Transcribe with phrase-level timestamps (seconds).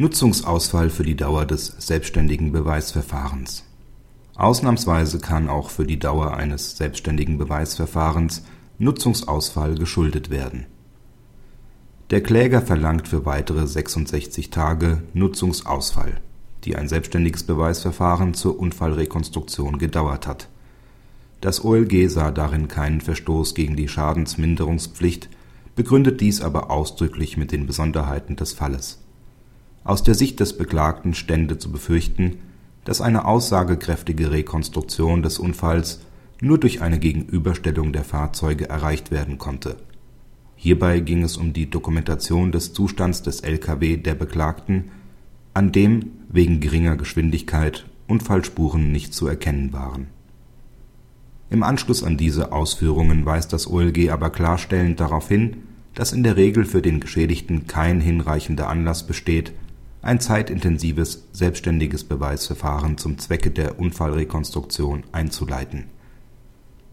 [0.00, 3.64] Nutzungsausfall für die Dauer des selbstständigen Beweisverfahrens
[4.36, 8.44] Ausnahmsweise kann auch für die Dauer eines selbstständigen Beweisverfahrens
[8.78, 10.66] Nutzungsausfall geschuldet werden.
[12.10, 16.20] Der Kläger verlangt für weitere 66 Tage Nutzungsausfall,
[16.62, 20.48] die ein selbstständiges Beweisverfahren zur Unfallrekonstruktion gedauert hat.
[21.40, 25.28] Das OLG sah darin keinen Verstoß gegen die Schadensminderungspflicht,
[25.74, 29.00] begründet dies aber ausdrücklich mit den Besonderheiten des Falles.
[29.88, 32.36] Aus der Sicht des Beklagten stände zu befürchten
[32.88, 36.00] dass eine aussagekräftige Rekonstruktion des Unfalls
[36.40, 39.76] nur durch eine Gegenüberstellung der Fahrzeuge erreicht werden konnte.
[40.56, 44.84] Hierbei ging es um die Dokumentation des Zustands des LKW der Beklagten,
[45.52, 50.06] an dem wegen geringer Geschwindigkeit Unfallspuren nicht zu erkennen waren.
[51.50, 55.58] Im Anschluss an diese Ausführungen weist das OLG aber klarstellend darauf hin,
[55.94, 59.52] dass in der Regel für den Geschädigten kein hinreichender Anlass besteht
[60.08, 65.84] ein zeitintensives selbstständiges Beweisverfahren zum Zwecke der Unfallrekonstruktion einzuleiten.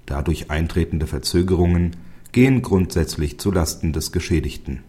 [0.05, 1.95] Dadurch eintretende Verzögerungen
[2.33, 4.83] gehen grundsätzlich zu Lasten des Geschädigten.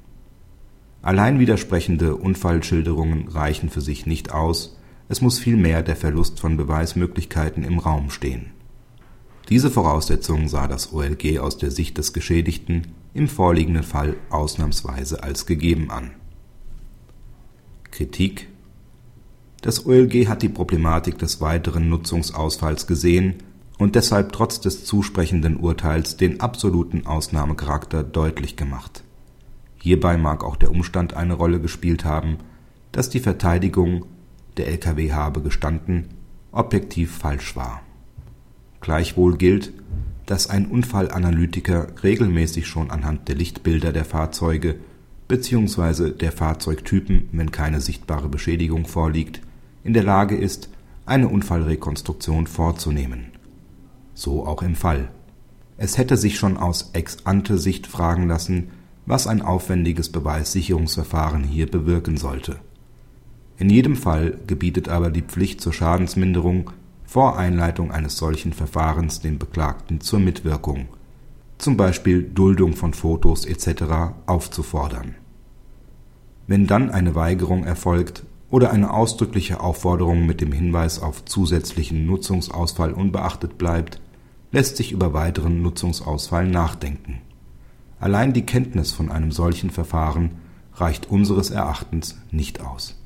[1.03, 4.77] Allein widersprechende Unfallschilderungen reichen für sich nicht aus,
[5.09, 8.47] es muss vielmehr der Verlust von Beweismöglichkeiten im Raum stehen.
[9.51, 15.47] Diese Voraussetzung sah das OLG aus der Sicht des Geschädigten im vorliegenden Fall ausnahmsweise als
[15.47, 16.11] gegeben an
[17.97, 18.49] Kritik
[19.63, 23.37] Das OLG hat die Problematik des weiteren Nutzungsausfalls gesehen
[23.79, 29.03] und deshalb trotz des zusprechenden Urteils den absoluten Ausnahmecharakter deutlich gemacht.
[29.77, 32.37] Hierbei mag auch der Umstand eine Rolle gespielt haben,
[32.93, 34.05] dass die Verteidigung,
[34.59, 36.09] der LKW habe gestanden,
[36.53, 37.81] objektiv falsch war.
[38.83, 39.73] Gleichwohl gilt,
[40.27, 44.75] dass ein Unfallanalytiker regelmäßig schon anhand der Lichtbilder der Fahrzeuge
[45.29, 49.41] beziehungsweise der Fahrzeugtypen, wenn keine sichtbare Beschädigung vorliegt,
[49.85, 50.69] in der Lage ist,
[51.05, 53.27] eine Unfallrekonstruktion vorzunehmen.
[54.15, 55.09] So auch im Fall.
[55.77, 58.71] Es hätte sich schon aus Ex-ante-Sicht fragen lassen,
[59.05, 62.57] was ein aufwendiges Beweissicherungsverfahren hier bewirken sollte.
[63.59, 66.71] In jedem Fall gebietet aber die Pflicht zur Schadensminderung
[67.05, 70.89] vor Einleitung eines solchen Verfahrens den Beklagten zur Mitwirkung
[71.59, 74.15] zum Beispiel Duldung von Fotos etc.
[74.27, 75.15] aufzufordern.
[76.47, 82.93] Wenn dann eine Weigerung erfolgt oder eine ausdrückliche Aufforderung mit dem Hinweis auf zusätzlichen Nutzungsausfall
[82.93, 84.01] unbeachtet bleibt,
[84.53, 87.21] lässt sich über weiteren Nutzungsausfall nachdenken.
[87.99, 90.33] Allein die Kenntnis von einem solchen Verfahren
[90.75, 92.97] reicht unseres Erachtens nicht aus